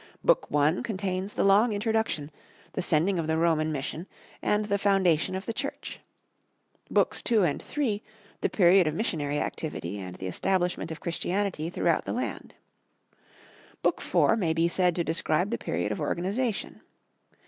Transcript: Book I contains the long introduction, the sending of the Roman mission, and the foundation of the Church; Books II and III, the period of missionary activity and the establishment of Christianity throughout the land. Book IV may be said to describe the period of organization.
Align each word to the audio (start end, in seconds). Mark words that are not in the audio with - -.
Book 0.23 0.47
I 0.51 0.81
contains 0.83 1.33
the 1.33 1.43
long 1.43 1.73
introduction, 1.73 2.31
the 2.73 2.81
sending 2.81 3.19
of 3.19 3.27
the 3.27 3.37
Roman 3.37 3.71
mission, 3.71 4.07
and 4.41 4.65
the 4.65 4.79
foundation 4.79 5.35
of 5.35 5.45
the 5.45 5.53
Church; 5.53 5.99
Books 6.89 7.21
II 7.29 7.45
and 7.47 7.63
III, 7.77 8.01
the 8.39 8.49
period 8.49 8.87
of 8.87 8.95
missionary 8.95 9.37
activity 9.39 9.99
and 9.99 10.15
the 10.15 10.25
establishment 10.25 10.89
of 10.89 10.99
Christianity 10.99 11.69
throughout 11.69 12.05
the 12.05 12.13
land. 12.13 12.55
Book 13.83 14.01
IV 14.03 14.39
may 14.39 14.53
be 14.53 14.67
said 14.67 14.95
to 14.95 15.03
describe 15.03 15.51
the 15.51 15.59
period 15.59 15.91
of 15.91 16.01
organization. 16.01 16.81